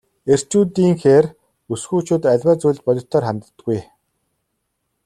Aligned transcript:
Эрчүүдийнхээр 0.33 1.25
бүсгүйчүүд 1.67 2.23
аливаа 2.31 2.55
зүйлд 2.61 2.81
бодитоор 2.85 3.23
ханддаггүй. 3.27 3.79